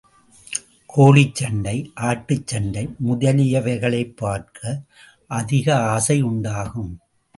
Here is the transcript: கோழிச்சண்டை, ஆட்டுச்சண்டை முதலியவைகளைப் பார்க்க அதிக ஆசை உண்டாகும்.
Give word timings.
கோழிச்சண்டை, 0.97 1.91
ஆட்டுச்சண்டை 1.95 2.95
முதலியவைகளைப் 3.07 4.15
பார்க்க 4.15 4.81
அதிக 5.27 5.77
ஆசை 5.77 6.21
உண்டாகும். 6.21 6.99